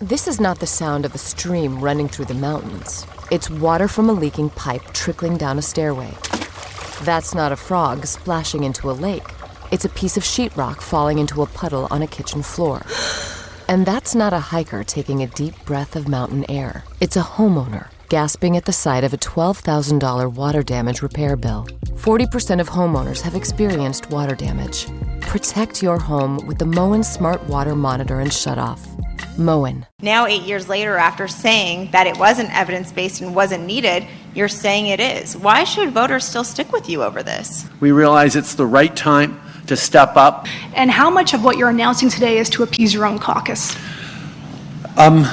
This 0.00 0.28
is 0.28 0.38
not 0.38 0.58
the 0.58 0.66
sound 0.66 1.06
of 1.06 1.14
a 1.14 1.18
stream 1.18 1.80
running 1.80 2.06
through 2.06 2.26
the 2.26 2.34
mountains. 2.34 3.06
It's 3.30 3.48
water 3.48 3.88
from 3.88 4.10
a 4.10 4.12
leaking 4.12 4.50
pipe 4.50 4.82
trickling 4.92 5.38
down 5.38 5.56
a 5.56 5.62
stairway. 5.62 6.12
That's 7.04 7.34
not 7.34 7.50
a 7.50 7.56
frog 7.56 8.04
splashing 8.04 8.64
into 8.64 8.90
a 8.90 8.92
lake. 8.92 9.26
It's 9.70 9.86
a 9.86 9.88
piece 9.88 10.18
of 10.18 10.22
sheetrock 10.22 10.82
falling 10.82 11.18
into 11.18 11.40
a 11.40 11.46
puddle 11.46 11.88
on 11.90 12.02
a 12.02 12.06
kitchen 12.06 12.42
floor. 12.42 12.82
And 13.68 13.84
that's 13.84 14.14
not 14.14 14.32
a 14.32 14.38
hiker 14.38 14.84
taking 14.84 15.24
a 15.24 15.26
deep 15.26 15.52
breath 15.64 15.96
of 15.96 16.06
mountain 16.06 16.48
air. 16.48 16.84
It's 17.00 17.16
a 17.16 17.20
homeowner 17.22 17.88
gasping 18.08 18.56
at 18.56 18.64
the 18.64 18.72
sight 18.72 19.02
of 19.02 19.12
a 19.12 19.16
$12,000 19.16 20.32
water 20.34 20.62
damage 20.62 21.02
repair 21.02 21.34
bill. 21.34 21.66
40% 21.94 22.60
of 22.60 22.68
homeowners 22.68 23.22
have 23.22 23.34
experienced 23.34 24.08
water 24.10 24.36
damage. 24.36 24.86
Protect 25.20 25.82
your 25.82 25.98
home 25.98 26.46
with 26.46 26.58
the 26.58 26.66
Moen 26.66 27.02
Smart 27.02 27.42
Water 27.48 27.74
Monitor 27.74 28.20
and 28.20 28.30
Shutoff. 28.30 28.96
Moen. 29.38 29.86
Now, 30.00 30.26
eight 30.26 30.42
years 30.42 30.68
later, 30.68 30.96
after 30.96 31.28
saying 31.28 31.90
that 31.92 32.06
it 32.06 32.18
wasn't 32.18 32.54
evidence 32.54 32.92
based 32.92 33.20
and 33.20 33.34
wasn't 33.34 33.64
needed, 33.64 34.06
you're 34.34 34.48
saying 34.48 34.86
it 34.88 35.00
is. 35.00 35.36
Why 35.36 35.64
should 35.64 35.92
voters 35.92 36.24
still 36.24 36.44
stick 36.44 36.72
with 36.72 36.88
you 36.88 37.02
over 37.02 37.22
this? 37.22 37.68
We 37.80 37.92
realize 37.92 38.36
it's 38.36 38.54
the 38.54 38.66
right 38.66 38.94
time 38.94 39.40
to 39.66 39.76
step 39.76 40.16
up. 40.16 40.46
And 40.74 40.90
how 40.90 41.10
much 41.10 41.34
of 41.34 41.42
what 41.42 41.56
you're 41.56 41.70
announcing 41.70 42.08
today 42.08 42.38
is 42.38 42.50
to 42.50 42.62
appease 42.62 42.94
your 42.94 43.06
own 43.06 43.18
caucus? 43.18 43.76
Um, 44.96 45.26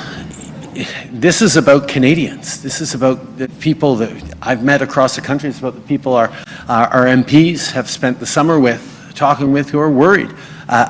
this 1.12 1.42
is 1.42 1.56
about 1.56 1.88
Canadians. 1.88 2.62
This 2.62 2.82
is 2.82 2.96
about 2.96 3.38
the 3.38 3.48
people 3.48 3.96
that 3.98 4.36
I've 4.42 4.64
met 4.64 4.82
across 4.82 5.16
the 5.16 5.22
country. 5.22 5.50
It's 5.50 5.60
about 5.60 5.76
the 5.76 5.82
people 5.82 6.14
our, 6.14 6.30
our 6.68 7.06
MPs 7.06 7.72
have 7.72 7.90
spent 7.90 8.20
the 8.20 8.26
summer 8.26 8.60
with, 8.60 9.12
talking 9.16 9.54
with, 9.54 9.70
who 9.70 9.80
are 9.80 9.92
worried 9.92 10.34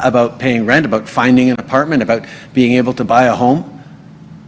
about 0.03 0.39
paying 0.39 0.65
rent, 0.65 0.85
about 0.85 1.07
finding 1.07 1.49
an 1.49 1.59
apartment, 1.59 2.01
about 2.01 2.25
being 2.53 2.73
able 2.73 2.93
to 2.93 3.03
buy 3.03 3.25
a 3.25 3.35
home. 3.35 3.69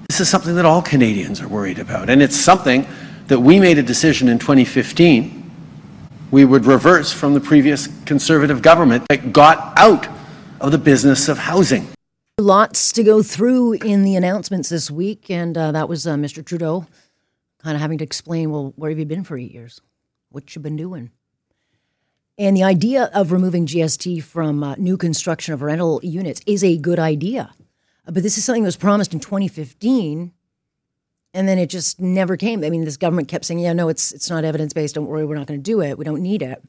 This 0.09 0.19
is 0.19 0.29
something 0.29 0.55
that 0.55 0.65
all 0.65 0.81
Canadians 0.81 1.41
are 1.41 1.47
worried 1.47 1.79
about. 1.79 2.09
And 2.09 2.21
it's 2.21 2.39
something 2.39 2.87
that 3.27 3.39
we 3.39 3.59
made 3.59 3.77
a 3.77 3.83
decision 3.83 4.29
in 4.29 4.39
2015 4.39 5.45
we 6.31 6.43
would 6.43 6.65
reverse 6.65 7.13
from 7.13 7.33
the 7.33 7.39
previous 7.39 7.87
Conservative 8.05 8.61
government 8.61 9.05
that 9.09 9.31
got 9.31 9.73
out 9.77 10.07
of 10.59 10.71
the 10.71 10.77
business 10.77 11.29
of 11.29 11.37
housing. 11.37 11.87
Lots 12.37 12.91
to 12.91 13.03
go 13.03 13.23
through 13.23 13.73
in 13.73 14.03
the 14.03 14.15
announcements 14.15 14.67
this 14.67 14.91
week, 14.91 15.29
and 15.29 15.57
uh, 15.57 15.71
that 15.71 15.87
was 15.87 16.05
uh, 16.05 16.15
Mr. 16.15 16.43
Trudeau 16.43 16.87
kind 17.59 17.75
of 17.75 17.81
having 17.81 17.97
to 17.99 18.03
explain, 18.03 18.51
well, 18.51 18.73
where 18.75 18.89
have 18.89 18.99
you 18.99 19.05
been 19.05 19.23
for 19.23 19.37
eight 19.37 19.53
years? 19.53 19.79
What 20.29 20.53
you 20.55 20.61
been 20.61 20.75
doing? 20.75 21.11
And 22.37 22.55
the 22.55 22.63
idea 22.63 23.09
of 23.13 23.31
removing 23.31 23.65
GST 23.65 24.23
from 24.23 24.63
uh, 24.63 24.75
new 24.75 24.97
construction 24.97 25.53
of 25.53 25.61
rental 25.61 26.01
units 26.03 26.41
is 26.45 26.63
a 26.63 26.77
good 26.77 26.99
idea. 26.99 27.53
But 28.05 28.23
this 28.23 28.37
is 28.37 28.43
something 28.45 28.63
that 28.63 28.67
was 28.67 28.75
promised 28.75 29.13
in 29.13 29.19
2015 29.19 30.33
and 31.35 31.49
then 31.49 31.59
it 31.59 31.69
just 31.69 31.99
never 31.99 32.37
came. 32.37 32.63
I 32.63 32.69
mean, 32.69 32.85
this 32.85 32.95
government 32.95 33.27
kept 33.27 33.43
saying, 33.43 33.59
"Yeah, 33.59 33.73
no, 33.73 33.89
it's 33.89 34.13
it's 34.13 34.29
not 34.29 34.45
evidence 34.45 34.71
based. 34.71 34.95
Don't 34.95 35.07
worry, 35.07 35.25
we're 35.25 35.35
not 35.35 35.47
going 35.47 35.59
to 35.59 35.63
do 35.63 35.81
it. 35.81 35.97
We 35.97 36.05
don't 36.05 36.21
need 36.21 36.41
it." 36.41 36.63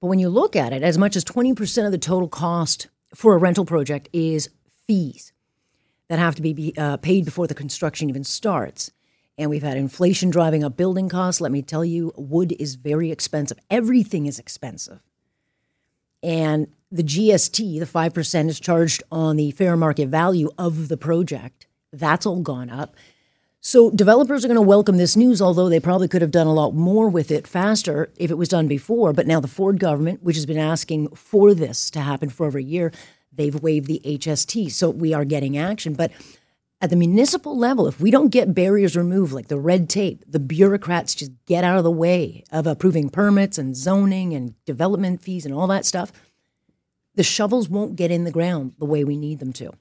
But 0.00 0.06
when 0.06 0.20
you 0.20 0.28
look 0.28 0.54
at 0.54 0.72
it, 0.72 0.84
as 0.84 0.96
much 0.96 1.16
as 1.16 1.24
twenty 1.24 1.52
percent 1.54 1.84
of 1.84 1.92
the 1.92 1.98
total 1.98 2.28
cost 2.28 2.86
for 3.14 3.34
a 3.34 3.38
rental 3.38 3.64
project 3.64 4.08
is 4.12 4.48
fees 4.86 5.32
that 6.08 6.20
have 6.20 6.36
to 6.36 6.42
be 6.42 6.72
uh, 6.78 6.98
paid 6.98 7.24
before 7.24 7.48
the 7.48 7.54
construction 7.54 8.08
even 8.08 8.22
starts. 8.22 8.92
And 9.38 9.48
we've 9.48 9.62
had 9.62 9.76
inflation 9.76 10.30
driving 10.30 10.64
up 10.64 10.76
building 10.76 11.08
costs. 11.08 11.40
Let 11.40 11.52
me 11.52 11.62
tell 11.62 11.84
you, 11.84 12.12
wood 12.16 12.54
is 12.58 12.74
very 12.74 13.12
expensive. 13.12 13.58
Everything 13.70 14.26
is 14.26 14.38
expensive. 14.38 15.00
And 16.22 16.66
the 16.90 17.04
GST, 17.04 17.78
the 17.78 17.86
5% 17.86 18.48
is 18.48 18.58
charged 18.58 19.02
on 19.12 19.36
the 19.36 19.52
fair 19.52 19.76
market 19.76 20.08
value 20.08 20.50
of 20.58 20.88
the 20.88 20.96
project. 20.96 21.66
That's 21.92 22.26
all 22.26 22.40
gone 22.40 22.68
up. 22.68 22.96
So 23.60 23.90
developers 23.90 24.44
are 24.44 24.48
going 24.48 24.56
to 24.56 24.62
welcome 24.62 24.96
this 24.96 25.16
news, 25.16 25.42
although 25.42 25.68
they 25.68 25.80
probably 25.80 26.08
could 26.08 26.22
have 26.22 26.30
done 26.30 26.46
a 26.46 26.52
lot 26.52 26.74
more 26.74 27.08
with 27.08 27.30
it 27.30 27.46
faster 27.46 28.10
if 28.16 28.30
it 28.30 28.38
was 28.38 28.48
done 28.48 28.68
before. 28.68 29.12
But 29.12 29.26
now 29.26 29.40
the 29.40 29.48
Ford 29.48 29.78
government, 29.78 30.22
which 30.22 30.36
has 30.36 30.46
been 30.46 30.58
asking 30.58 31.08
for 31.14 31.54
this 31.54 31.90
to 31.90 32.00
happen 32.00 32.28
for 32.28 32.46
over 32.46 32.58
a 32.58 32.62
year, 32.62 32.92
they've 33.32 33.60
waived 33.60 33.86
the 33.86 34.00
HST. 34.04 34.70
So 34.70 34.90
we 34.90 35.12
are 35.12 35.24
getting 35.24 35.58
action. 35.58 35.94
But 35.94 36.12
at 36.80 36.90
the 36.90 36.96
municipal 36.96 37.58
level, 37.58 37.88
if 37.88 38.00
we 38.00 38.10
don't 38.10 38.28
get 38.28 38.54
barriers 38.54 38.96
removed, 38.96 39.32
like 39.32 39.48
the 39.48 39.58
red 39.58 39.88
tape, 39.88 40.24
the 40.28 40.38
bureaucrats 40.38 41.14
just 41.14 41.32
get 41.46 41.64
out 41.64 41.76
of 41.76 41.84
the 41.84 41.90
way 41.90 42.44
of 42.52 42.66
approving 42.66 43.10
permits 43.10 43.58
and 43.58 43.76
zoning 43.76 44.32
and 44.32 44.54
development 44.64 45.20
fees 45.20 45.44
and 45.44 45.52
all 45.52 45.66
that 45.66 45.84
stuff, 45.84 46.12
the 47.16 47.24
shovels 47.24 47.68
won't 47.68 47.96
get 47.96 48.12
in 48.12 48.22
the 48.22 48.30
ground 48.30 48.74
the 48.78 48.84
way 48.84 49.02
we 49.02 49.16
need 49.16 49.40
them 49.40 49.52
to. 49.54 49.72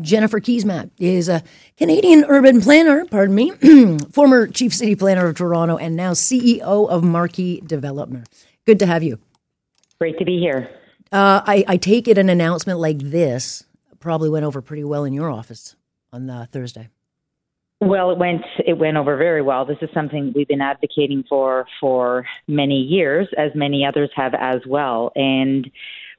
Jennifer 0.00 0.40
Keesmaat 0.40 0.90
is 0.98 1.28
a 1.28 1.42
Canadian 1.78 2.24
urban 2.28 2.60
planner, 2.60 3.06
pardon 3.06 3.34
me, 3.34 3.52
former 4.12 4.46
chief 4.46 4.74
city 4.74 4.94
planner 4.94 5.28
of 5.28 5.36
Toronto 5.36 5.76
and 5.78 5.96
now 5.96 6.12
CEO 6.12 6.60
of 6.60 7.02
Markee 7.02 7.66
Development. 7.66 8.28
Good 8.66 8.78
to 8.80 8.86
have 8.86 9.02
you. 9.02 9.18
Great 9.98 10.18
to 10.18 10.24
be 10.24 10.38
here. 10.38 10.68
Uh, 11.12 11.40
I, 11.46 11.64
I, 11.68 11.76
take 11.76 12.08
it 12.08 12.18
an 12.18 12.28
announcement 12.28 12.80
like 12.80 12.98
this 12.98 13.64
probably 14.06 14.30
went 14.30 14.44
over 14.44 14.62
pretty 14.62 14.84
well 14.84 15.02
in 15.02 15.12
your 15.12 15.28
office 15.28 15.74
on 16.12 16.30
uh, 16.30 16.46
Thursday. 16.52 16.88
Well, 17.80 18.12
it 18.12 18.18
went 18.18 18.42
it 18.64 18.78
went 18.78 18.96
over 18.96 19.16
very 19.16 19.42
well. 19.42 19.66
This 19.66 19.78
is 19.82 19.90
something 19.92 20.32
we've 20.32 20.46
been 20.46 20.60
advocating 20.60 21.24
for 21.28 21.66
for 21.80 22.24
many 22.46 22.76
years, 22.76 23.26
as 23.36 23.50
many 23.56 23.84
others 23.84 24.08
have 24.14 24.32
as 24.34 24.60
well, 24.64 25.10
and 25.16 25.68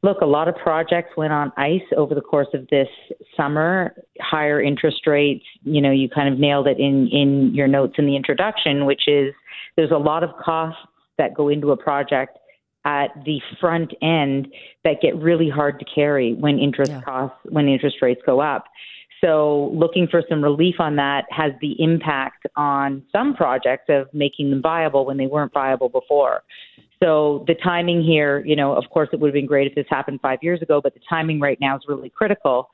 look, 0.04 0.20
a 0.20 0.26
lot 0.26 0.50
of 0.50 0.56
projects 0.58 1.16
went 1.16 1.32
on 1.32 1.54
ice 1.56 1.88
over 1.96 2.14
the 2.14 2.22
course 2.22 2.50
of 2.54 2.68
this 2.68 2.90
summer. 3.38 3.96
Higher 4.20 4.62
interest 4.62 5.08
rates, 5.08 5.46
you 5.64 5.82
know, 5.82 5.92
you 5.92 6.10
kind 6.10 6.32
of 6.32 6.38
nailed 6.38 6.68
it 6.68 6.80
in 6.80 7.08
in 7.08 7.56
your 7.56 7.70
notes 7.70 7.96
in 7.98 8.06
the 8.06 8.18
introduction, 8.18 8.86
which 8.86 9.08
is 9.08 9.34
there's 9.78 9.92
a 9.92 9.98
lot 9.98 10.24
of 10.24 10.32
costs 10.44 10.80
that 11.18 11.34
go 11.34 11.48
into 11.48 11.72
a 11.72 11.78
project 11.78 12.38
at 12.86 13.08
the 13.26 13.40
front 13.60 13.94
end 14.02 14.48
that 14.84 15.02
get 15.02 15.16
really 15.18 15.50
hard 15.50 15.80
to 15.80 15.86
carry 15.86 16.34
when 16.34 16.60
interest 16.60 16.92
yeah. 16.92 17.02
costs 17.02 17.38
when 17.50 17.68
interest 17.68 17.98
rates 18.02 18.22
go 18.26 18.40
up. 18.40 18.66
So 19.24 19.72
looking 19.74 20.08
for 20.08 20.22
some 20.30 20.44
relief 20.44 20.76
on 20.80 20.96
that 20.98 21.26
has 21.32 21.52
the 21.60 21.76
impact 21.82 22.46
on 22.56 23.04
some 23.12 23.34
projects 23.34 23.86
of 23.90 24.08
making 24.14 24.52
them 24.52 24.62
viable 24.62 25.06
when 25.06 25.18
they 25.18 25.26
weren't 25.26 25.54
viable 25.54 25.90
before. 25.90 26.44
So 27.02 27.44
the 27.48 27.56
timing 27.56 28.04
here, 28.04 28.44
you 28.46 28.56
know, 28.56 28.74
of 28.74 28.86
course, 28.92 29.10
it 29.14 29.20
would 29.20 29.28
have 29.28 29.34
been 29.34 29.46
great 29.46 29.68
if 29.68 29.76
this 29.76 29.86
happened 29.90 30.20
five 30.22 30.40
years 30.42 30.62
ago, 30.62 30.82
but 30.82 30.94
the 30.94 31.00
timing 31.10 31.40
right 31.40 31.58
now 31.60 31.76
is 31.76 31.84
really 31.88 32.10
critical. 32.10 32.70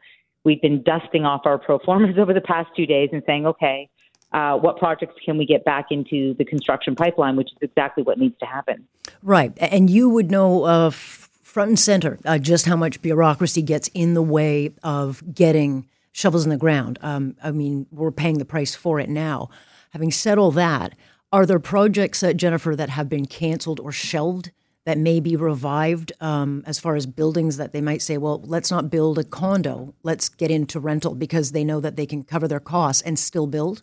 We've 0.46 0.62
been 0.62 0.84
dusting 0.84 1.26
off 1.26 1.42
our 1.46 1.58
pro 1.58 1.80
formas 1.80 2.18
over 2.20 2.34
the 2.34 2.42
past 2.42 2.70
two 2.76 2.86
days 2.86 3.10
and 3.12 3.24
saying, 3.26 3.46
okay, 3.46 3.90
uh, 4.34 4.58
what 4.58 4.78
projects 4.78 5.16
can 5.24 5.38
we 5.38 5.46
get 5.46 5.64
back 5.64 5.88
into 5.92 6.34
the 6.36 6.46
construction 6.46 6.96
pipeline, 6.96 7.36
which 7.36 7.52
is 7.52 7.58
exactly 7.62 8.04
what 8.04 8.18
needs 8.18 8.38
to 8.40 8.46
happen. 8.46 8.88
Right. 9.22 9.54
And 9.60 9.90
you 9.90 10.10
would 10.10 10.32
know 10.32 10.64
uh, 10.64 10.90
front 10.90 11.70
and 11.70 11.80
center 11.80 12.20
uh, 12.26 12.40
just 12.40 12.66
how 12.66 12.76
much 12.76 13.02
bureaucracy 13.02 13.62
gets 13.62 13.90
in 13.94 14.16
the 14.16 14.24
way 14.24 14.74
of 14.84 15.24
getting 15.34 15.88
shovels 16.12 16.44
in 16.44 16.50
the 16.50 16.58
ground. 16.58 16.98
Um, 17.02 17.36
I 17.44 17.52
mean, 17.52 17.86
we're 17.92 18.12
paying 18.12 18.40
the 18.40 18.46
price 18.46 18.76
for 18.76 19.00
it 19.00 19.10
now. 19.10 19.50
Having 19.92 20.12
said 20.12 20.38
all 20.38 20.52
that, 20.52 20.96
are 21.32 21.46
there 21.46 21.60
projects, 21.60 22.24
uh, 22.24 22.34
Jennifer, 22.34 22.76
that 22.76 22.90
have 22.90 23.10
been 23.10 23.26
canceled 23.26 23.80
or 23.80 23.92
shelved 23.92 24.52
that 24.86 24.98
may 24.98 25.20
be 25.20 25.36
revived 25.36 26.12
um, 26.20 26.64
as 26.66 26.80
far 26.80 26.96
as 26.96 27.06
buildings 27.06 27.58
that 27.58 27.72
they 27.72 27.82
might 27.82 28.02
say, 28.02 28.18
well, 28.18 28.42
let's 28.44 28.70
not 28.70 28.90
build 28.90 29.18
a 29.18 29.24
condo, 29.24 29.94
let's 30.04 30.28
get 30.30 30.52
into 30.52 30.80
rental 30.80 31.16
because 31.16 31.52
they 31.52 31.64
know 31.64 31.80
that 31.80 31.96
they 31.96 32.06
can 32.06 32.24
cover 32.24 32.48
their 32.48 32.60
costs 32.60 33.02
and 33.02 33.18
still 33.18 33.48
build? 33.48 33.82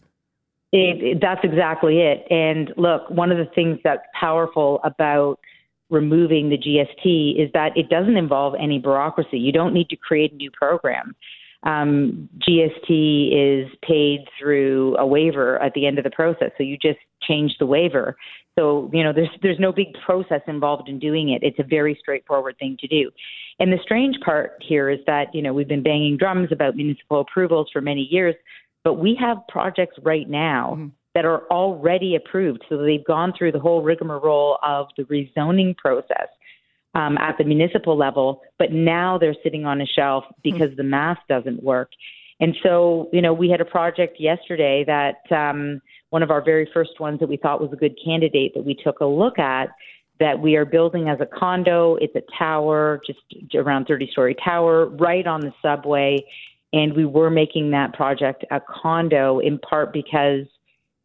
It, 0.72 1.02
it, 1.02 1.18
that's 1.20 1.40
exactly 1.42 1.98
it. 2.00 2.24
And 2.30 2.72
look, 2.76 3.10
one 3.10 3.32
of 3.32 3.38
the 3.38 3.52
things 3.54 3.78
that's 3.82 4.06
powerful 4.18 4.80
about 4.84 5.40
removing 5.88 6.48
the 6.48 6.58
GST 6.58 7.42
is 7.42 7.50
that 7.52 7.76
it 7.76 7.88
doesn't 7.88 8.16
involve 8.16 8.54
any 8.60 8.78
bureaucracy. 8.78 9.38
You 9.38 9.50
don't 9.50 9.74
need 9.74 9.88
to 9.88 9.96
create 9.96 10.32
a 10.32 10.36
new 10.36 10.50
program 10.50 11.16
um, 11.62 12.28
GST 12.48 13.30
is 13.32 13.70
paid 13.86 14.20
through 14.38 14.96
a 14.96 15.06
waiver 15.06 15.62
at 15.62 15.74
the 15.74 15.86
end 15.86 15.98
of 15.98 16.04
the 16.04 16.10
process. 16.10 16.50
So 16.56 16.62
you 16.62 16.78
just 16.78 16.98
change 17.22 17.56
the 17.58 17.66
waiver. 17.66 18.16
So 18.58 18.90
you 18.92 19.04
know, 19.04 19.12
there's 19.12 19.28
there's 19.42 19.58
no 19.58 19.72
big 19.72 19.88
process 20.04 20.40
involved 20.46 20.88
in 20.88 20.98
doing 20.98 21.30
it. 21.30 21.42
It's 21.42 21.58
a 21.58 21.64
very 21.64 21.96
straightforward 22.00 22.56
thing 22.58 22.76
to 22.80 22.88
do. 22.88 23.10
And 23.58 23.72
the 23.72 23.78
strange 23.82 24.16
part 24.24 24.52
here 24.66 24.88
is 24.88 25.00
that 25.06 25.34
you 25.34 25.42
know 25.42 25.52
we've 25.52 25.68
been 25.68 25.82
banging 25.82 26.16
drums 26.16 26.48
about 26.50 26.76
municipal 26.76 27.20
approvals 27.20 27.68
for 27.72 27.80
many 27.80 28.08
years, 28.10 28.34
but 28.84 28.94
we 28.94 29.16
have 29.20 29.38
projects 29.48 29.96
right 30.02 30.28
now. 30.28 30.74
Mm-hmm. 30.76 30.88
That 31.16 31.24
are 31.24 31.42
already 31.50 32.14
approved. 32.14 32.62
So 32.68 32.76
they've 32.78 33.04
gone 33.04 33.32
through 33.36 33.50
the 33.50 33.58
whole 33.58 33.82
rigmarole 33.82 34.58
of 34.62 34.86
the 34.96 35.02
rezoning 35.02 35.76
process 35.76 36.28
um, 36.94 37.18
at 37.18 37.36
the 37.38 37.42
municipal 37.42 37.96
level, 37.96 38.42
but 38.58 38.72
now 38.72 39.18
they're 39.18 39.34
sitting 39.42 39.64
on 39.64 39.80
a 39.80 39.86
shelf 39.86 40.24
because 40.44 40.68
mm-hmm. 40.68 40.76
the 40.76 40.84
math 40.84 41.18
doesn't 41.28 41.64
work. 41.64 41.90
And 42.40 42.56
so, 42.62 43.08
you 43.12 43.20
know, 43.20 43.32
we 43.32 43.50
had 43.50 43.60
a 43.60 43.64
project 43.64 44.16
yesterday 44.18 44.84
that 44.86 45.20
um, 45.30 45.82
one 46.08 46.22
of 46.22 46.30
our 46.30 46.42
very 46.42 46.68
first 46.72 46.98
ones 46.98 47.20
that 47.20 47.28
we 47.28 47.36
thought 47.36 47.60
was 47.60 47.72
a 47.72 47.76
good 47.76 47.96
candidate 48.02 48.54
that 48.54 48.64
we 48.64 48.74
took 48.74 49.00
a 49.00 49.04
look 49.04 49.38
at 49.38 49.68
that 50.18 50.40
we 50.40 50.56
are 50.56 50.64
building 50.64 51.08
as 51.08 51.18
a 51.20 51.26
condo. 51.26 51.96
It's 51.96 52.14
a 52.14 52.22
tower, 52.38 53.00
just 53.06 53.20
around 53.54 53.86
30 53.86 54.10
story 54.10 54.36
tower, 54.42 54.86
right 54.86 55.26
on 55.26 55.40
the 55.40 55.52
subway. 55.62 56.18
And 56.72 56.94
we 56.94 57.04
were 57.04 57.30
making 57.30 57.70
that 57.70 57.92
project 57.94 58.44
a 58.50 58.60
condo 58.60 59.38
in 59.38 59.58
part 59.58 59.92
because 59.92 60.46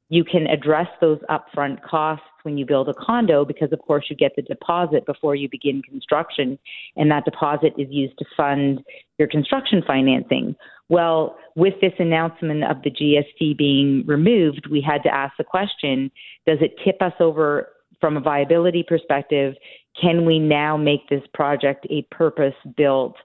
you 0.09 0.23
can 0.23 0.45
address 0.47 0.87
those 1.01 1.19
upfront 1.29 1.81
costs 1.81 2.25
when 2.43 2.57
you 2.57 2.65
build 2.65 2.87
a 2.87 2.93
condo 2.93 3.43
because, 3.43 3.71
of 3.71 3.79
course, 3.79 4.05
you 4.07 4.15
get 4.15 4.35
the 4.35 4.41
deposit 4.43 5.05
before 5.05 5.33
you 5.33 5.49
begin 5.49 5.81
construction, 5.81 6.59
and 6.95 7.09
that 7.09 7.25
deposit 7.25 7.73
is 7.77 7.87
used 7.89 8.17
to 8.19 8.25
fund 8.37 8.83
your 9.17 9.27
construction 9.27 9.81
financing. 9.85 10.55
Well, 10.89 11.37
with 11.55 11.73
this 11.81 11.93
announcement 11.97 12.63
of 12.63 12.83
the 12.83 12.91
GST 12.91 13.57
being 13.57 14.03
removed, 14.05 14.67
we 14.69 14.79
had 14.79 15.01
to 15.03 15.13
ask 15.13 15.35
the 15.37 15.43
question 15.43 16.11
does 16.45 16.59
it 16.61 16.75
tip 16.83 17.01
us 17.01 17.13
over 17.19 17.69
from 17.99 18.17
a 18.17 18.21
viability 18.21 18.83
perspective? 18.87 19.55
Can 19.99 20.25
we 20.25 20.37
now 20.37 20.77
make 20.77 21.09
this 21.09 21.23
project 21.33 21.87
a 21.89 22.03
purpose 22.11 22.53
built? 22.77 23.15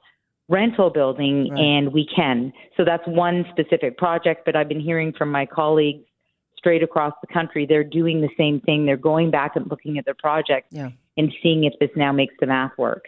Rental 0.50 0.90
building 0.90 1.48
right. 1.48 1.58
and 1.58 1.92
we 1.92 2.06
can. 2.14 2.52
So 2.76 2.84
that's 2.84 3.06
one 3.06 3.46
specific 3.50 3.96
project, 3.96 4.42
but 4.44 4.56
I've 4.56 4.68
been 4.68 4.80
hearing 4.80 5.12
from 5.12 5.30
my 5.30 5.46
colleagues 5.46 6.04
straight 6.60 6.82
across 6.82 7.14
the 7.22 7.32
country, 7.32 7.64
they're 7.66 7.82
doing 7.82 8.20
the 8.20 8.28
same 8.36 8.60
thing. 8.60 8.84
They're 8.84 8.98
going 8.98 9.30
back 9.30 9.56
and 9.56 9.68
looking 9.70 9.96
at 9.96 10.04
their 10.04 10.14
projects 10.14 10.68
yeah. 10.70 10.90
and 11.16 11.32
seeing 11.42 11.64
if 11.64 11.72
this 11.80 11.88
now 11.96 12.12
makes 12.12 12.34
the 12.38 12.46
math 12.46 12.76
work. 12.76 13.06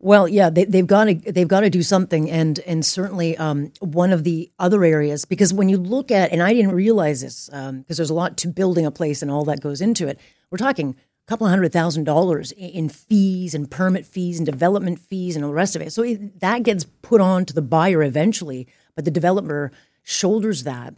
Well, 0.00 0.28
yeah, 0.28 0.48
they, 0.48 0.78
have 0.78 0.86
got 0.86 1.04
to 1.06 1.14
they've 1.14 1.48
got 1.48 1.60
to 1.60 1.70
do 1.70 1.82
something, 1.82 2.30
and 2.30 2.60
and 2.60 2.86
certainly 2.86 3.36
um, 3.36 3.72
one 3.80 4.12
of 4.12 4.22
the 4.22 4.48
other 4.56 4.84
areas 4.84 5.24
because 5.24 5.52
when 5.52 5.68
you 5.68 5.76
look 5.76 6.12
at 6.12 6.30
and 6.30 6.40
I 6.40 6.54
didn't 6.54 6.70
realize 6.70 7.20
this 7.20 7.46
because 7.48 7.68
um, 7.68 7.84
there's 7.88 8.08
a 8.08 8.14
lot 8.14 8.36
to 8.38 8.48
building 8.48 8.86
a 8.86 8.92
place 8.92 9.22
and 9.22 9.30
all 9.30 9.44
that 9.46 9.60
goes 9.60 9.80
into 9.80 10.06
it. 10.06 10.20
We're 10.50 10.58
talking 10.58 10.94
couple 11.28 11.46
hundred 11.46 11.72
thousand 11.72 12.04
dollars 12.04 12.52
in 12.52 12.88
fees 12.88 13.54
and 13.54 13.70
permit 13.70 14.06
fees 14.06 14.38
and 14.38 14.46
development 14.46 14.98
fees 14.98 15.36
and 15.36 15.44
all 15.44 15.50
the 15.50 15.54
rest 15.54 15.76
of 15.76 15.82
it. 15.82 15.92
So 15.92 16.02
that 16.40 16.62
gets 16.62 16.84
put 16.84 17.20
on 17.20 17.44
to 17.44 17.52
the 17.52 17.62
buyer 17.62 18.02
eventually, 18.02 18.66
but 18.96 19.04
the 19.04 19.10
developer 19.10 19.70
shoulders 20.02 20.62
that. 20.62 20.94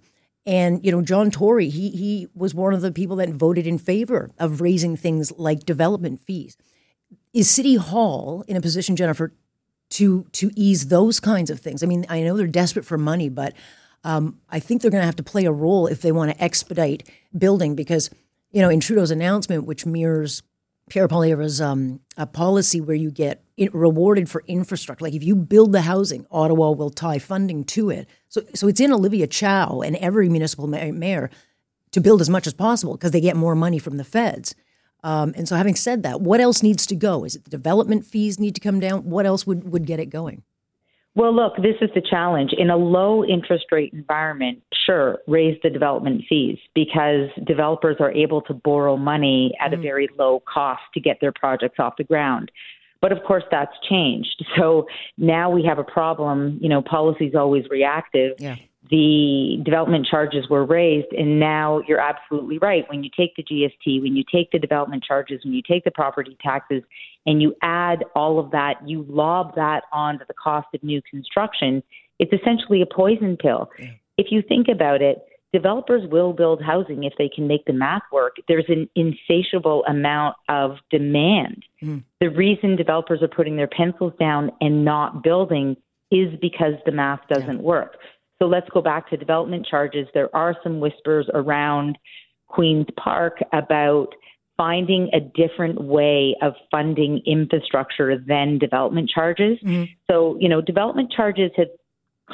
And 0.47 0.85
you 0.85 0.93
know, 0.93 1.03
John 1.03 1.33
Tory, 1.33 1.69
he 1.69 1.91
he 1.91 2.29
was 2.35 2.55
one 2.55 2.73
of 2.73 2.81
the 2.81 2.93
people 2.93 3.17
that 3.17 3.29
voted 3.31 3.67
in 3.67 3.77
favor 3.77 4.31
of 4.39 4.61
raising 4.61 4.97
things 4.97 5.33
like 5.37 5.67
development 5.67 6.21
fees. 6.21 6.57
Is 7.35 7.51
City 7.51 7.75
Hall 7.75 8.45
in 8.47 8.57
a 8.57 8.61
position, 8.61 8.95
Jennifer, 8.95 9.33
to 9.91 10.27
to 10.33 10.51
ease 10.55 10.89
those 10.89 11.19
kinds 11.19 11.51
of 11.51 11.59
things? 11.59 11.83
I 11.83 11.87
mean, 11.87 12.07
I 12.09 12.23
know 12.23 12.37
they're 12.37 12.47
desperate 12.47 12.87
for 12.87 12.97
money, 12.97 13.29
but 13.29 13.55
um, 14.05 14.39
I 14.49 14.61
think 14.61 14.81
they're 14.81 14.91
going 14.93 15.03
to 15.03 15.07
have 15.07 15.17
to 15.17 15.23
play 15.23 15.45
a 15.45 15.53
role 15.53 15.89
if 15.89 16.03
they 16.03 16.13
want 16.13 16.31
to 16.31 16.43
expedite 16.43 17.09
building 17.37 17.75
because 17.75 18.11
you 18.53 18.63
know, 18.63 18.69
in 18.69 18.81
Trudeau's 18.81 19.11
announcement, 19.11 19.65
which 19.65 19.87
mirrors 19.87 20.43
Pierre 20.89 21.09
Poilievre's 21.09 21.61
um, 21.61 22.01
a 22.17 22.27
policy 22.27 22.81
where 22.81 22.97
you 22.97 23.11
get 23.11 23.43
rewarded 23.73 24.29
for 24.29 24.43
infrastructure. 24.47 25.05
Like 25.05 25.15
if 25.15 25.23
you 25.23 25.37
build 25.37 25.73
the 25.73 25.83
housing, 25.83 26.27
Ottawa 26.31 26.73
will 26.73 26.91
tie 26.91 27.19
funding 27.19 27.65
to 27.65 27.91
it. 27.91 28.09
So, 28.29 28.43
so 28.55 28.67
it's 28.69 28.81
in 28.81 28.93
Olivia 28.93 29.27
Chow 29.27 29.81
and 29.81 29.97
every 29.97 30.29
municipal 30.29 30.67
mayor 30.67 31.31
to 31.93 32.01
build 32.01 32.21
as 32.21 32.29
much 32.29 32.47
as 32.47 32.55
possible 32.55 32.95
because 32.95 33.13
they 33.13 33.21
get 33.21 33.37
more 33.37 33.55
money 33.55 33.79
from 33.79 33.97
the 33.97 34.05
feds. 34.05 34.55
Um, 35.03 35.33
and 35.37 35.49
so, 35.49 35.57
having 35.57 35.77
said 35.77 36.03
that, 36.03 36.21
what 36.21 36.41
else 36.41 36.63
needs 36.63 36.85
to 36.87 36.95
go? 36.95 37.25
Is 37.25 37.35
it 37.35 37.45
the 37.45 37.51
development 37.51 38.05
fees 38.05 38.39
need 38.39 38.55
to 38.57 38.61
come 38.61 38.81
down? 38.81 39.05
What 39.05 39.25
else 39.25 39.47
would, 39.47 39.71
would 39.73 39.87
get 39.87 39.99
it 39.99 40.07
going? 40.07 40.43
Well, 41.17 41.35
look, 41.35 41.57
this 41.57 41.77
is 41.81 41.91
the 41.95 42.01
challenge. 42.01 42.53
In 42.57 42.71
a 42.71 42.77
low 42.77 43.25
interest 43.25 43.67
rate 43.73 43.93
environment, 43.93 44.63
sure, 44.87 45.19
raise 45.27 45.59
the 45.63 45.71
development 45.71 46.23
fees 46.29 46.59
because 46.75 47.29
developers 47.47 47.97
are 47.99 48.13
able 48.13 48.43
to 48.43 48.55
borrow 48.55 48.97
money 48.97 49.53
at 49.61 49.73
mm-hmm. 49.73 49.81
a 49.81 49.83
very 49.83 50.09
low 50.17 50.43
cost 50.53 50.83
to 50.95 51.01
get 51.01 51.19
their 51.21 51.33
projects 51.33 51.79
off 51.79 51.95
the 51.99 52.05
ground. 52.05 52.53
But 53.01 53.13
of 53.13 53.25
course, 53.25 53.45
that's 53.51 53.73
changed. 53.89 54.45
So 54.57 54.87
now 55.17 55.51
we 55.51 55.65
have 55.65 55.79
a 55.79 55.85
problem. 55.85 56.59
You 56.61 56.69
know, 56.69 56.83
policy 56.83 57.27
is 57.27 57.35
always 57.35 57.65
reactive. 57.71 58.33
Yeah 58.39 58.57
the 58.91 59.59
development 59.65 60.07
charges 60.11 60.49
were 60.49 60.65
raised, 60.65 61.13
and 61.13 61.39
now 61.39 61.81
you're 61.87 62.01
absolutely 62.01 62.59
right. 62.59 62.85
When 62.89 63.05
you 63.05 63.11
take 63.17 63.37
the 63.37 63.45
GST, 63.45 64.03
when 64.03 64.17
you 64.17 64.25
take 64.33 64.51
the 64.51 64.59
development 64.59 65.05
charges, 65.05 65.45
when 65.45 65.55
you 65.55 65.63
take 65.63 65.85
the 65.85 65.93
property 65.93 66.37
taxes, 66.43 66.83
and 67.25 67.41
you 67.41 67.55
add 67.63 68.05
all 68.17 68.41
of 68.41 68.51
that, 68.51 68.77
you 68.87 69.07
lob 69.09 69.55
that 69.55 69.85
onto 69.93 70.25
the 70.27 70.35
cost 70.35 70.67
of 70.75 70.83
new 70.83 71.01
construction, 71.09 71.83
it's 72.19 72.33
essentially 72.33 72.83
a 72.83 72.87
poison 72.87 73.37
pill. 73.37 73.71
Yeah. 73.79 73.91
If 74.19 74.27
you 74.31 74.43
think 74.47 74.67
about 74.69 75.03
it, 75.03 75.25
developers 75.53 76.03
will 76.11 76.33
build 76.33 76.63
housing 76.63 77.05
if 77.05 77.13
they 77.17 77.29
can 77.29 77.47
make 77.47 77.65
the 77.67 77.73
math 77.73 78.03
work. 78.13 78.37
There's 78.49 78.69
an 78.69 78.89
insatiable 78.97 79.85
amount 79.85 80.37
of 80.49 80.77
demand. 80.91 81.65
Mm. 81.83 82.03
The 82.21 82.29
reason 82.29 82.77
developers 82.77 83.23
are 83.23 83.29
putting 83.29 83.57
their 83.57 83.69
pencils 83.69 84.13
down 84.19 84.51
and 84.61 84.85
not 84.85 85.23
building 85.23 85.77
is 86.11 86.29
because 86.41 86.75
the 86.85 86.93
math 86.93 87.21
doesn't 87.29 87.59
yeah. 87.59 87.63
work. 87.63 87.97
So 88.41 88.49
let's 88.49 88.69
go 88.71 88.81
back 88.81 89.11
to 89.11 89.17
development 89.17 89.67
charges. 89.67 90.09
There 90.15 90.35
are 90.35 90.57
some 90.63 90.81
whispers 90.81 91.29
around 91.35 91.99
Queen's 92.49 92.87
Park 92.97 93.39
about 93.53 94.09
finding 94.57 95.09
a 95.15 95.21
different 95.21 95.81
way 95.81 96.37
of 96.43 96.55
funding 96.71 97.23
infrastructure 97.27 98.19
than 98.19 98.59
development 98.59 99.09
charges. 99.09 99.59
Mm-hmm. 99.65 99.85
So, 100.11 100.37
you 100.41 100.49
know, 100.49 100.61
development 100.61 101.13
charges 101.13 101.51
have 101.57 101.69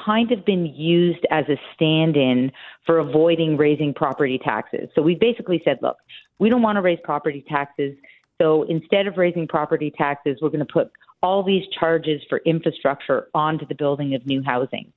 kind 0.04 0.30
of 0.32 0.44
been 0.44 0.66
used 0.66 1.24
as 1.30 1.44
a 1.48 1.56
stand 1.74 2.16
in 2.16 2.52
for 2.84 2.98
avoiding 2.98 3.56
raising 3.56 3.94
property 3.94 4.38
taxes. 4.42 4.88
So 4.94 5.02
we 5.02 5.14
basically 5.14 5.62
said, 5.64 5.78
look, 5.82 5.96
we 6.38 6.48
don't 6.50 6.62
want 6.62 6.76
to 6.76 6.82
raise 6.82 6.98
property 7.02 7.44
taxes. 7.48 7.96
So 8.40 8.64
instead 8.64 9.06
of 9.06 9.16
raising 9.16 9.48
property 9.48 9.92
taxes, 9.96 10.38
we're 10.42 10.50
going 10.50 10.66
to 10.66 10.72
put 10.72 10.90
all 11.22 11.42
these 11.42 11.64
charges 11.78 12.20
for 12.28 12.38
infrastructure 12.44 13.28
onto 13.34 13.66
the 13.66 13.74
building 13.74 14.14
of 14.14 14.26
new 14.26 14.42
housing. 14.42 14.92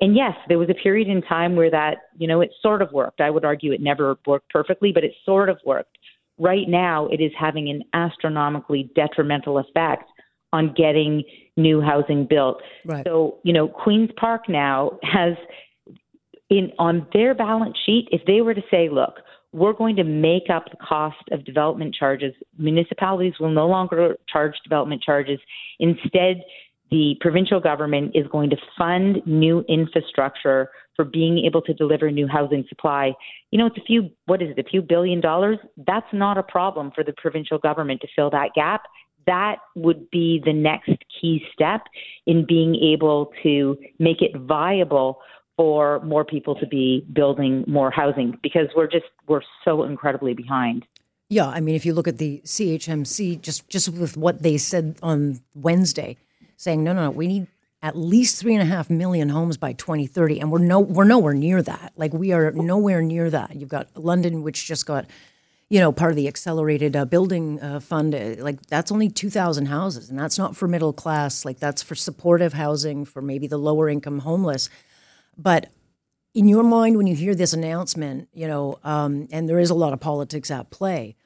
And 0.00 0.16
yes, 0.16 0.32
there 0.48 0.58
was 0.58 0.68
a 0.70 0.74
period 0.74 1.08
in 1.08 1.22
time 1.22 1.54
where 1.54 1.70
that, 1.70 1.98
you 2.18 2.26
know, 2.26 2.40
it 2.40 2.50
sort 2.60 2.82
of 2.82 2.90
worked. 2.92 3.20
I 3.20 3.30
would 3.30 3.44
argue 3.44 3.72
it 3.72 3.80
never 3.80 4.16
worked 4.26 4.50
perfectly, 4.50 4.90
but 4.92 5.04
it 5.04 5.12
sort 5.24 5.48
of 5.48 5.58
worked. 5.64 5.96
Right 6.38 6.68
now, 6.68 7.06
it 7.06 7.20
is 7.20 7.30
having 7.38 7.68
an 7.68 7.82
astronomically 7.94 8.90
detrimental 8.96 9.58
effect 9.58 10.04
on 10.52 10.74
getting 10.76 11.22
new 11.56 11.80
housing 11.80 12.26
built. 12.28 12.62
Right. 12.84 13.04
So, 13.06 13.38
you 13.44 13.52
know, 13.52 13.68
Queen's 13.68 14.10
Park 14.16 14.48
now 14.48 14.98
has 15.02 15.34
in 16.50 16.72
on 16.78 17.06
their 17.12 17.34
balance 17.34 17.76
sheet, 17.86 18.08
if 18.12 18.22
they 18.26 18.40
were 18.40 18.54
to 18.54 18.62
say, 18.70 18.88
look, 18.90 19.14
we're 19.52 19.72
going 19.72 19.96
to 19.96 20.04
make 20.04 20.50
up 20.52 20.64
the 20.70 20.76
cost 20.76 21.22
of 21.30 21.44
development 21.44 21.94
charges. 21.94 22.34
Municipalities 22.58 23.34
will 23.38 23.50
no 23.50 23.66
longer 23.66 24.16
charge 24.30 24.54
development 24.64 25.02
charges. 25.02 25.38
Instead, 25.78 26.42
the 26.92 27.14
provincial 27.22 27.58
government 27.58 28.12
is 28.14 28.26
going 28.30 28.50
to 28.50 28.56
fund 28.76 29.22
new 29.24 29.64
infrastructure 29.66 30.68
for 30.94 31.06
being 31.06 31.38
able 31.38 31.62
to 31.62 31.72
deliver 31.72 32.10
new 32.10 32.28
housing 32.28 32.66
supply. 32.68 33.12
You 33.50 33.58
know, 33.58 33.66
it's 33.66 33.78
a 33.78 33.84
few, 33.86 34.10
what 34.26 34.42
is 34.42 34.50
it, 34.50 34.58
a 34.58 34.68
few 34.68 34.82
billion 34.82 35.22
dollars? 35.22 35.56
That's 35.86 36.06
not 36.12 36.36
a 36.36 36.42
problem 36.42 36.92
for 36.94 37.02
the 37.02 37.14
provincial 37.14 37.56
government 37.58 38.02
to 38.02 38.08
fill 38.14 38.28
that 38.30 38.50
gap. 38.54 38.82
That 39.26 39.56
would 39.74 40.10
be 40.10 40.42
the 40.44 40.52
next 40.52 40.92
key 41.18 41.42
step 41.54 41.80
in 42.26 42.44
being 42.46 42.76
able 42.76 43.32
to 43.42 43.78
make 43.98 44.20
it 44.20 44.36
viable 44.36 45.20
for 45.56 46.00
more 46.00 46.26
people 46.26 46.54
to 46.56 46.66
be 46.66 47.06
building 47.14 47.64
more 47.66 47.90
housing 47.90 48.38
because 48.42 48.66
we're 48.76 48.86
just, 48.86 49.06
we're 49.28 49.40
so 49.64 49.84
incredibly 49.84 50.34
behind. 50.34 50.84
Yeah, 51.30 51.46
I 51.46 51.60
mean, 51.60 51.74
if 51.74 51.86
you 51.86 51.94
look 51.94 52.08
at 52.08 52.18
the 52.18 52.42
CHMC, 52.44 53.40
just 53.40 53.66
just 53.70 53.88
with 53.88 54.18
what 54.18 54.42
they 54.42 54.58
said 54.58 54.98
on 55.02 55.40
Wednesday, 55.54 56.18
saying, 56.56 56.82
no, 56.84 56.92
no, 56.92 57.04
no, 57.04 57.10
we 57.10 57.26
need 57.26 57.46
at 57.82 57.96
least 57.96 58.38
three 58.38 58.54
and 58.54 58.62
a 58.62 58.66
half 58.66 58.88
million 58.88 59.28
homes 59.28 59.56
by 59.56 59.72
2030, 59.72 60.40
and 60.40 60.52
we're 60.52 60.58
no, 60.58 60.78
we're 60.78 61.04
nowhere 61.04 61.34
near 61.34 61.60
that. 61.62 61.92
Like 61.96 62.12
we 62.12 62.32
are 62.32 62.52
nowhere 62.52 63.02
near 63.02 63.28
that. 63.28 63.56
You've 63.56 63.68
got 63.68 63.88
London, 63.96 64.42
which 64.42 64.66
just 64.66 64.86
got, 64.86 65.06
you 65.68 65.80
know, 65.80 65.90
part 65.90 66.12
of 66.12 66.16
the 66.16 66.28
accelerated 66.28 66.94
uh, 66.94 67.04
building 67.04 67.60
uh, 67.60 67.80
fund. 67.80 68.14
Uh, 68.14 68.36
like 68.38 68.62
that's 68.66 68.92
only 68.92 69.08
2,000 69.08 69.66
houses, 69.66 70.10
and 70.10 70.18
that's 70.18 70.38
not 70.38 70.56
for 70.56 70.68
middle 70.68 70.92
class. 70.92 71.44
Like 71.44 71.58
that's 71.58 71.82
for 71.82 71.96
supportive 71.96 72.52
housing 72.52 73.04
for 73.04 73.20
maybe 73.20 73.48
the 73.48 73.58
lower 73.58 73.88
income 73.88 74.20
homeless. 74.20 74.70
But 75.36 75.68
in 76.34 76.48
your 76.48 76.62
mind, 76.62 76.96
when 76.96 77.08
you 77.08 77.16
hear 77.16 77.34
this 77.34 77.52
announcement, 77.52 78.28
you 78.32 78.46
know, 78.46 78.78
um, 78.84 79.26
and 79.32 79.48
there 79.48 79.58
is 79.58 79.70
a 79.70 79.74
lot 79.74 79.92
of 79.92 79.98
politics 79.98 80.52
at 80.52 80.70
play 80.70 81.16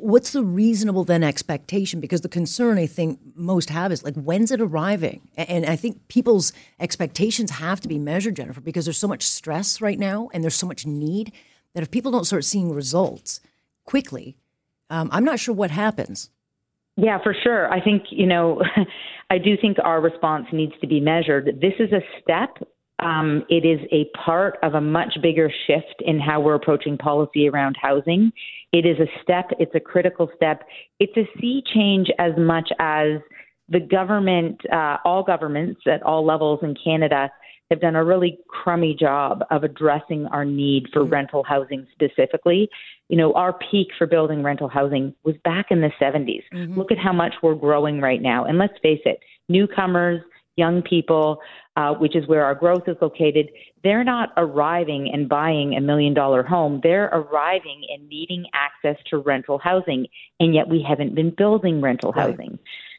what's 0.00 0.32
the 0.32 0.42
reasonable 0.42 1.04
then 1.04 1.22
expectation? 1.22 2.00
Because 2.00 2.20
the 2.20 2.28
concern 2.28 2.78
I 2.78 2.86
think 2.86 3.18
most 3.34 3.70
have 3.70 3.92
is 3.92 4.02
like, 4.04 4.14
when's 4.14 4.50
it 4.50 4.60
arriving? 4.60 5.20
And 5.36 5.66
I 5.66 5.76
think 5.76 6.08
people's 6.08 6.52
expectations 6.80 7.50
have 7.52 7.80
to 7.82 7.88
be 7.88 7.98
measured, 7.98 8.36
Jennifer, 8.36 8.60
because 8.60 8.84
there's 8.84 8.98
so 8.98 9.08
much 9.08 9.22
stress 9.22 9.80
right 9.80 9.98
now 9.98 10.28
and 10.32 10.42
there's 10.42 10.54
so 10.54 10.66
much 10.66 10.86
need 10.86 11.32
that 11.74 11.82
if 11.82 11.90
people 11.90 12.12
don't 12.12 12.24
start 12.24 12.44
seeing 12.44 12.72
results 12.72 13.40
quickly, 13.84 14.36
um, 14.90 15.08
I'm 15.12 15.24
not 15.24 15.40
sure 15.40 15.54
what 15.54 15.70
happens. 15.70 16.30
Yeah, 16.96 17.18
for 17.22 17.34
sure. 17.42 17.72
I 17.72 17.80
think, 17.80 18.04
you 18.10 18.26
know, 18.26 18.62
I 19.30 19.38
do 19.38 19.56
think 19.60 19.78
our 19.82 20.00
response 20.00 20.46
needs 20.52 20.74
to 20.80 20.86
be 20.86 21.00
measured. 21.00 21.58
This 21.60 21.74
is 21.78 21.92
a 21.92 22.00
step 22.20 22.58
um, 23.00 23.44
it 23.48 23.64
is 23.64 23.80
a 23.90 24.08
part 24.16 24.56
of 24.62 24.74
a 24.74 24.80
much 24.80 25.18
bigger 25.20 25.50
shift 25.66 26.00
in 26.00 26.20
how 26.20 26.40
we're 26.40 26.54
approaching 26.54 26.96
policy 26.96 27.48
around 27.48 27.76
housing. 27.80 28.32
It 28.74 28.84
is 28.84 28.98
a 28.98 29.06
step, 29.22 29.50
it's 29.60 29.74
a 29.76 29.80
critical 29.80 30.28
step. 30.34 30.64
It's 30.98 31.16
a 31.16 31.28
sea 31.40 31.62
change 31.72 32.08
as 32.18 32.32
much 32.36 32.70
as 32.80 33.20
the 33.68 33.78
government, 33.78 34.60
uh, 34.72 34.96
all 35.04 35.22
governments 35.22 35.82
at 35.86 36.02
all 36.02 36.26
levels 36.26 36.58
in 36.60 36.74
Canada 36.82 37.30
have 37.70 37.80
done 37.80 37.94
a 37.94 38.04
really 38.04 38.36
crummy 38.48 38.96
job 38.98 39.44
of 39.52 39.62
addressing 39.62 40.26
our 40.26 40.44
need 40.44 40.86
for 40.92 41.04
rental 41.04 41.44
housing 41.44 41.86
specifically. 41.92 42.68
You 43.08 43.16
know, 43.16 43.32
our 43.34 43.52
peak 43.70 43.88
for 43.96 44.08
building 44.08 44.42
rental 44.42 44.68
housing 44.68 45.14
was 45.22 45.36
back 45.44 45.66
in 45.70 45.80
the 45.80 45.90
70s. 46.00 46.42
Look 46.76 46.90
at 46.90 46.98
how 46.98 47.12
much 47.12 47.34
we're 47.44 47.54
growing 47.54 48.00
right 48.00 48.20
now. 48.20 48.44
And 48.44 48.58
let's 48.58 48.74
face 48.82 49.00
it, 49.04 49.20
newcomers, 49.48 50.20
young 50.56 50.82
people, 50.82 51.38
uh, 51.76 51.92
which 51.94 52.14
is 52.14 52.26
where 52.28 52.44
our 52.44 52.54
growth 52.54 52.84
is 52.86 52.96
located, 53.00 53.50
they're 53.82 54.04
not 54.04 54.32
arriving 54.36 55.10
and 55.12 55.28
buying 55.28 55.74
a 55.74 55.80
million 55.80 56.14
dollar 56.14 56.42
home. 56.42 56.80
They're 56.82 57.06
arriving 57.06 57.82
and 57.92 58.08
needing 58.08 58.46
access 58.54 58.96
to 59.10 59.18
rental 59.18 59.58
housing. 59.58 60.06
And 60.38 60.54
yet 60.54 60.68
we 60.68 60.82
haven't 60.86 61.14
been 61.14 61.30
building 61.30 61.80
rental 61.80 62.12
Right. 62.12 62.30
housing. 62.30 62.58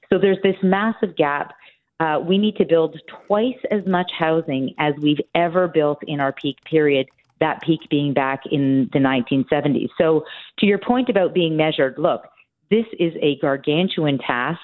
So 0.10 0.18
there's 0.20 0.42
this 0.44 0.58
massive 0.62 1.16
gap. 1.16 1.54
Uh, 2.00 2.20
we 2.28 2.38
need 2.38 2.58
to 2.58 2.66
build 2.66 3.00
twice 3.28 3.58
as 3.72 3.86
much 3.86 4.12
housing 4.18 4.76
as 4.78 4.94
we've 5.02 5.22
ever 5.34 5.68
built 5.68 6.00
in 6.06 6.20
our 6.20 6.34
peak 6.34 6.58
period, 6.66 7.08
that 7.40 7.62
peak 7.62 7.80
being 7.90 8.14
back 8.14 8.42
in 8.52 8.90
the 8.92 9.00
1970s. 9.00 9.90
So, 9.98 10.26
to 10.60 10.66
your 10.66 10.78
point 10.78 11.08
about 11.10 11.34
being 11.34 11.56
measured, 11.56 11.98
look, 11.98 12.28
this 12.70 12.86
is 13.00 13.14
a 13.22 13.38
gargantuan 13.40 14.18
task. 14.18 14.60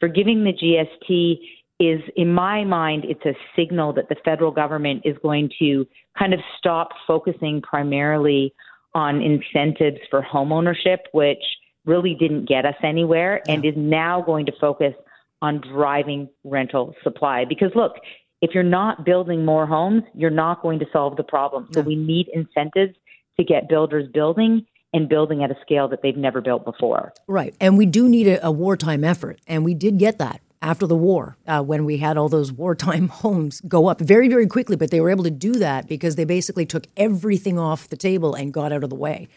Forgiving 0.00 0.42
the 0.42 0.52
GST 0.52 1.38
is, 1.82 2.00
in 2.16 2.32
my 2.32 2.64
mind, 2.64 3.04
it's 3.04 3.24
a 3.24 3.34
signal 3.56 3.92
that 3.94 4.08
the 4.08 4.16
federal 4.24 4.52
government 4.52 5.02
is 5.04 5.16
going 5.22 5.50
to 5.58 5.86
kind 6.18 6.32
of 6.32 6.40
stop 6.58 6.90
focusing 7.06 7.60
primarily 7.60 8.54
on 8.94 9.20
incentives 9.20 9.98
for 10.10 10.22
homeownership, 10.22 10.98
which 11.12 11.42
really 11.84 12.14
didn't 12.14 12.48
get 12.48 12.64
us 12.64 12.76
anywhere, 12.82 13.42
and 13.48 13.64
is 13.64 13.74
now 13.76 14.22
going 14.22 14.46
to 14.46 14.52
focus 14.60 14.94
on 15.40 15.60
driving 15.60 16.28
rental 16.44 16.94
supply. 17.02 17.44
Because 17.44 17.72
look, 17.74 17.94
if 18.42 18.54
you're 18.54 18.62
not 18.62 19.04
building 19.04 19.44
more 19.44 19.66
homes, 19.66 20.02
you're 20.14 20.30
not 20.30 20.62
going 20.62 20.78
to 20.78 20.86
solve 20.92 21.16
the 21.16 21.24
problem. 21.24 21.68
So 21.72 21.80
we 21.80 21.96
need 21.96 22.28
incentives 22.32 22.94
to 23.38 23.44
get 23.44 23.68
builders 23.68 24.08
building 24.12 24.66
and 24.92 25.08
building 25.08 25.42
at 25.42 25.50
a 25.50 25.56
scale 25.62 25.88
that 25.88 26.00
they've 26.02 26.16
never 26.16 26.40
built 26.40 26.64
before. 26.64 27.12
Right. 27.26 27.54
And 27.60 27.78
we 27.78 27.86
do 27.86 28.08
need 28.08 28.28
a, 28.28 28.46
a 28.46 28.50
wartime 28.50 29.04
effort. 29.04 29.40
And 29.46 29.64
we 29.64 29.74
did 29.74 29.98
get 29.98 30.18
that 30.18 30.41
after 30.62 30.86
the 30.86 30.96
war 30.96 31.36
uh, 31.46 31.62
when 31.62 31.84
we 31.84 31.98
had 31.98 32.16
all 32.16 32.28
those 32.28 32.52
wartime 32.52 33.08
homes 33.22 33.60
go 33.68 33.88
up 33.88 34.00
very, 34.00 34.28
very 34.28 34.46
quickly. 34.46 34.76
But 34.76 34.90
they 34.90 35.00
were 35.00 35.10
able 35.10 35.24
to 35.24 35.30
do 35.30 35.52
that 35.54 35.88
because 35.88 36.16
they 36.16 36.24
basically 36.24 36.64
took 36.64 36.86
everything 36.96 37.58
off 37.58 37.88
the 37.88 37.96
table 37.96 38.34
and 38.34 38.52
got 38.52 38.72
out 38.72 38.84
of 38.84 38.90
the 38.90 38.96
way. 38.96 39.28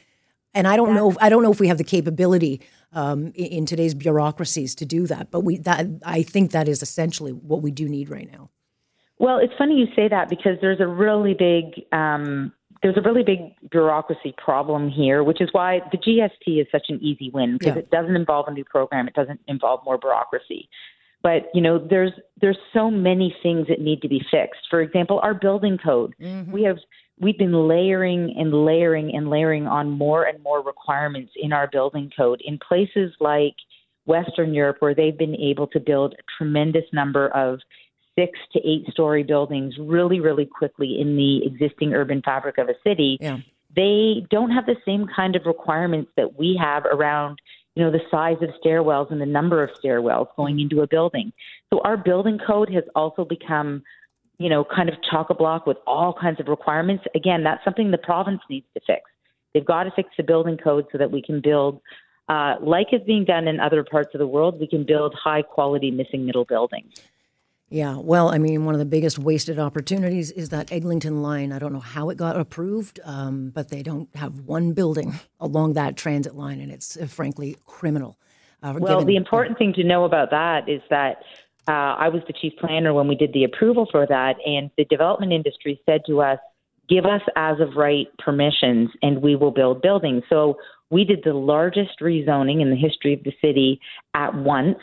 And 0.54 0.68
I 0.68 0.78
don't 0.78 0.94
know. 0.94 1.12
If, 1.12 1.18
I 1.20 1.28
don't 1.28 1.44
know 1.44 1.52
if 1.52 1.60
we 1.60 1.68
have 1.68 1.78
the 1.78 1.84
capability 1.84 2.62
um, 2.94 3.28
in, 3.36 3.46
in 3.46 3.66
today's 3.66 3.94
bureaucracies 3.94 4.74
to 4.76 4.86
do 4.86 5.06
that. 5.08 5.30
But 5.30 5.42
we 5.42 5.58
that 5.58 5.88
I 6.06 6.24
think 6.24 6.52
that 6.52 6.70
is 6.70 6.82
essentially 6.82 7.34
what 7.34 7.62
we 7.62 7.72
do 7.72 7.90
need 7.90 8.10
right 8.10 8.32
now. 8.32 8.50
Well, 9.18 9.38
it's 9.40 9.54
funny 9.58 9.76
you 9.76 9.88
say 9.96 10.08
that 10.08 10.30
because 10.30 10.58
there's 10.62 10.80
a 10.80 10.88
really 10.88 11.34
big 11.34 11.84
um, 11.92 12.54
there's 12.82 12.98
a 12.98 13.02
really 13.02 13.24
big 13.24 13.40
bureaucracy 13.72 14.34
problem 14.38 14.90
here, 14.90 15.24
which 15.24 15.42
is 15.42 15.50
why 15.52 15.82
the 15.92 15.98
GST 15.98 16.62
is 16.62 16.68
such 16.72 16.86
an 16.90 17.00
easy 17.02 17.32
win 17.34 17.58
because 17.58 17.76
Yeah. 17.76 17.80
it 17.80 17.90
doesn't 17.90 18.16
involve 18.16 18.48
a 18.48 18.52
new 18.52 18.64
program, 18.64 19.08
it 19.08 19.14
doesn't 19.14 19.42
involve 19.48 19.84
more 19.84 19.98
bureaucracy. 19.98 20.70
But 21.26 21.50
you 21.56 21.62
know, 21.62 21.80
there's 21.80 22.12
there's 22.40 22.60
so 22.72 22.92
many 22.92 23.36
things 23.42 23.66
that 23.68 23.82
need 23.82 24.04
to 24.04 24.08
be 24.08 24.22
fixed. 24.30 24.62
For 24.70 24.82
example, 24.82 25.20
our 25.24 25.34
building 25.34 25.80
code. 25.84 26.14
Mm-hmm. 26.22 26.52
We 26.52 26.62
have 26.66 26.78
we've 27.20 27.38
been 27.40 27.68
layering 27.68 28.36
and 28.38 28.54
layering 28.54 29.10
and 29.16 29.28
layering 29.28 29.66
on 29.66 29.90
more 29.90 30.26
and 30.26 30.44
more 30.44 30.62
requirements 30.64 31.32
in 31.36 31.52
our 31.52 31.68
building 31.68 32.12
code 32.16 32.44
in 32.46 32.60
places 32.60 33.12
like 33.20 33.56
Western 34.06 34.54
Europe, 34.54 34.78
where 34.82 34.94
they've 34.94 35.18
been 35.18 35.34
able 35.38 35.66
to 35.70 35.80
build 35.80 36.14
a 36.14 36.24
tremendous 36.38 36.86
number 36.94 37.30
of 37.30 37.60
six 38.14 38.38
to 38.54 38.60
eight 38.60 38.86
story 38.92 39.24
buildings 39.24 39.74
really, 39.80 40.20
really 40.20 40.46
quickly 40.46 41.02
in 41.02 41.18
the 41.18 41.44
existing 41.44 41.96
urban 41.96 42.22
fabric 42.24 42.60
of 42.60 42.70
a 42.70 42.76
city. 42.88 43.18
Yeah. 43.20 43.40
They 43.76 44.28
don't 44.30 44.52
have 44.52 44.68
the 44.68 44.78
same 44.86 45.08
kind 45.08 45.36
of 45.36 45.48
requirements 45.48 46.12
that 46.18 46.38
we 46.38 46.56
have 46.62 46.86
around, 46.86 47.40
you 47.76 47.84
know, 47.84 47.92
the 47.92 48.02
size 48.10 48.38
of 48.42 48.50
stairwells 48.64 49.12
and 49.12 49.22
the 49.22 49.26
number 49.26 49.62
of 49.62 49.70
stairwells 49.84 50.28
going 50.36 50.60
into 50.60 50.82
a 50.82 50.88
building. 50.88 51.34
So 51.74 51.82
our 51.82 51.98
building 51.98 52.40
code 52.46 52.74
has 52.74 52.86
also 52.96 53.26
become, 53.26 53.84
you 54.40 54.50
know, 54.50 54.64
kind 54.64 54.88
of 54.88 54.96
chock 55.10 55.30
a 55.30 55.34
block 55.34 55.68
with 55.68 55.78
all 55.86 56.14
kinds 56.14 56.40
of 56.40 56.48
requirements. 56.48 57.04
Again, 57.16 57.44
that's 57.44 57.64
something 57.64 57.92
the 57.92 57.98
province 57.98 58.42
needs 58.50 58.66
to 58.76 58.82
fix. 58.88 59.02
They've 59.54 59.66
got 59.66 59.84
to 59.84 59.92
fix 59.92 60.10
the 60.18 60.24
building 60.24 60.58
code 60.58 60.86
so 60.92 60.98
that 60.98 61.12
we 61.12 61.22
can 61.22 61.42
build, 61.42 61.82
uh, 62.30 62.56
like 62.62 62.88
is 62.94 63.02
being 63.06 63.26
done 63.26 63.48
in 63.48 63.60
other 63.60 63.84
parts 63.84 64.14
of 64.16 64.20
the 64.20 64.28
world, 64.28 64.60
we 64.60 64.68
can 64.68 64.86
build 64.86 65.14
high 65.14 65.42
quality 65.42 65.92
missing 65.92 66.26
middle 66.26 66.46
buildings. 66.46 66.94
Yeah, 67.76 67.98
well, 67.98 68.30
I 68.30 68.38
mean, 68.38 68.64
one 68.64 68.74
of 68.74 68.80
the 68.80 68.86
biggest 68.86 69.20
wasted 69.20 69.60
opportunities 69.60 70.32
is 70.32 70.48
that 70.48 70.72
Eglinton 70.72 71.22
line. 71.22 71.52
I 71.52 71.60
don't 71.60 71.74
know 71.74 71.82
how 71.82 72.10
it 72.10 72.16
got 72.16 72.40
approved, 72.40 73.02
um, 73.04 73.50
but 73.54 73.68
they 73.68 73.84
don't 73.84 74.08
have 74.16 74.40
one 74.40 74.72
building 74.72 75.20
along 75.42 75.74
that 75.74 75.98
transit 75.98 76.38
line, 76.38 76.62
and 76.62 76.72
it's 76.72 76.96
uh, 76.96 77.06
frankly 77.06 77.58
criminal. 77.66 78.18
Uh, 78.64 78.76
Well, 78.80 79.00
given- 79.00 79.08
the 79.08 79.18
important 79.18 79.58
thing 79.58 79.74
to 79.74 79.84
know 79.84 80.06
about 80.06 80.30
that 80.32 80.70
is 80.70 80.82
that 80.90 81.18
uh, 81.68 82.00
I 82.00 82.08
was 82.08 82.22
the 82.28 82.34
chief 82.34 82.54
planner 82.62 82.94
when 82.94 83.10
we 83.10 83.16
did 83.16 83.34
the 83.34 83.44
approval 83.44 83.90
for 83.92 84.08
that, 84.08 84.38
and 84.46 84.72
the 84.78 84.86
development 84.86 85.34
industry 85.34 85.82
said 85.86 86.00
to 86.08 86.22
us, 86.22 86.40
give 86.88 87.06
us 87.06 87.22
as 87.36 87.60
of 87.60 87.76
right 87.76 88.08
permissions 88.20 88.90
and 89.02 89.22
we 89.22 89.36
will 89.36 89.52
build 89.52 89.82
buildings. 89.82 90.24
So 90.30 90.58
we 90.90 91.04
did 91.04 91.24
the 91.26 91.34
largest 91.34 92.00
rezoning 92.02 92.62
in 92.62 92.70
the 92.70 92.76
history 92.76 93.14
of 93.14 93.24
the 93.24 93.34
city 93.42 93.82
at 94.14 94.34
once, 94.36 94.78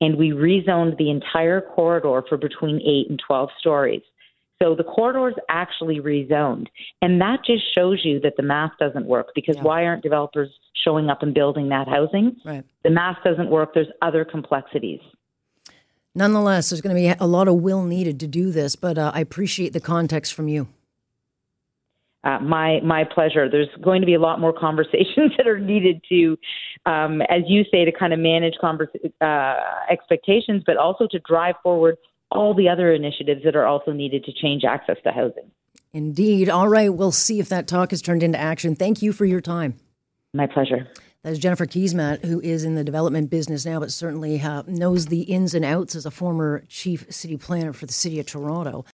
and 0.00 0.16
we 0.16 0.30
rezoned 0.30 0.96
the 0.98 1.10
entire 1.10 1.60
corridor 1.60 2.22
for 2.28 2.36
between 2.36 2.80
8 2.80 3.10
and 3.10 3.20
12 3.26 3.50
stories. 3.58 4.02
So 4.60 4.74
the 4.74 4.84
corridor 4.84 5.28
is 5.28 5.34
actually 5.48 6.00
rezoned. 6.00 6.66
And 7.00 7.20
that 7.20 7.44
just 7.46 7.62
shows 7.74 8.04
you 8.04 8.20
that 8.20 8.36
the 8.36 8.42
math 8.42 8.72
doesn't 8.80 9.06
work 9.06 9.28
because 9.34 9.56
why 9.58 9.84
aren't 9.84 10.02
developers 10.02 10.50
showing 10.84 11.08
up 11.08 11.22
and 11.22 11.32
building 11.32 11.68
that 11.68 11.86
housing? 11.86 12.36
Right. 12.44 12.64
The 12.82 12.90
math 12.90 13.18
doesn't 13.24 13.50
work. 13.50 13.74
There's 13.74 13.88
other 14.02 14.24
complexities. 14.24 15.00
Nonetheless, 16.14 16.70
there's 16.70 16.80
going 16.80 16.96
to 16.96 17.00
be 17.00 17.14
a 17.20 17.26
lot 17.26 17.46
of 17.46 17.56
will 17.56 17.84
needed 17.84 18.18
to 18.20 18.26
do 18.26 18.50
this, 18.50 18.74
but 18.74 18.98
uh, 18.98 19.12
I 19.14 19.20
appreciate 19.20 19.72
the 19.72 19.80
context 19.80 20.34
from 20.34 20.48
you. 20.48 20.66
Uh, 22.24 22.38
my 22.40 22.80
my 22.80 23.04
pleasure. 23.04 23.48
There's 23.48 23.68
going 23.82 24.00
to 24.00 24.06
be 24.06 24.14
a 24.14 24.20
lot 24.20 24.40
more 24.40 24.52
conversations 24.58 25.32
that 25.36 25.46
are 25.46 25.58
needed 25.58 26.02
to, 26.08 26.36
um, 26.86 27.22
as 27.22 27.42
you 27.46 27.64
say, 27.70 27.84
to 27.84 27.92
kind 27.92 28.12
of 28.12 28.18
manage 28.18 28.54
uh, 29.20 29.54
expectations, 29.90 30.62
but 30.66 30.76
also 30.76 31.06
to 31.10 31.18
drive 31.20 31.54
forward 31.62 31.96
all 32.30 32.54
the 32.54 32.68
other 32.68 32.92
initiatives 32.92 33.42
that 33.44 33.56
are 33.56 33.66
also 33.66 33.92
needed 33.92 34.24
to 34.24 34.32
change 34.32 34.64
access 34.64 34.96
to 35.04 35.12
housing. 35.12 35.50
Indeed. 35.92 36.50
All 36.50 36.68
right, 36.68 36.92
we'll 36.92 37.12
see 37.12 37.40
if 37.40 37.48
that 37.48 37.66
talk 37.66 37.92
is 37.92 38.02
turned 38.02 38.22
into 38.22 38.38
action. 38.38 38.74
Thank 38.76 39.00
you 39.00 39.12
for 39.12 39.24
your 39.24 39.40
time. 39.40 39.78
My 40.34 40.46
pleasure. 40.46 40.88
That's 41.22 41.38
Jennifer 41.38 41.66
Keesmaat, 41.66 42.24
who 42.24 42.40
is 42.40 42.64
in 42.64 42.74
the 42.74 42.84
development 42.84 43.28
business 43.28 43.66
now, 43.66 43.80
but 43.80 43.90
certainly 43.90 44.40
uh, 44.40 44.62
knows 44.66 45.06
the 45.06 45.22
ins 45.22 45.52
and 45.52 45.64
outs 45.64 45.96
as 45.96 46.06
a 46.06 46.10
former 46.10 46.64
chief 46.68 47.06
city 47.10 47.36
planner 47.36 47.72
for 47.72 47.86
the 47.86 47.92
city 47.92 48.20
of 48.20 48.26
Toronto. 48.26 48.84